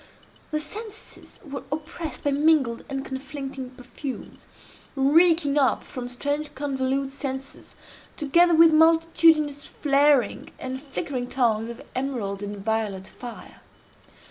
[0.49, 4.47] The senses were oppressed by mingled and conflicting perfumes,
[4.95, 7.75] reeking up from strange convolute censers,
[8.17, 13.61] together with multitudinous flaring and flickering tongues of emerald and violet fire.